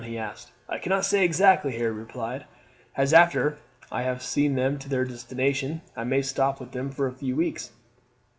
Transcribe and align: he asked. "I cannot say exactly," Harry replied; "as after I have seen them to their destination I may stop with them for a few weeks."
he 0.03 0.17
asked. 0.17 0.51
"I 0.67 0.79
cannot 0.79 1.05
say 1.05 1.23
exactly," 1.23 1.77
Harry 1.77 1.91
replied; 1.91 2.45
"as 2.97 3.13
after 3.13 3.59
I 3.91 4.01
have 4.01 4.23
seen 4.23 4.55
them 4.55 4.79
to 4.79 4.89
their 4.89 5.05
destination 5.05 5.81
I 5.95 6.05
may 6.05 6.23
stop 6.23 6.59
with 6.59 6.71
them 6.71 6.89
for 6.89 7.05
a 7.05 7.11
few 7.13 7.35
weeks." 7.35 7.69